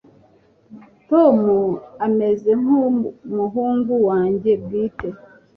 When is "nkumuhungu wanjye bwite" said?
2.61-5.07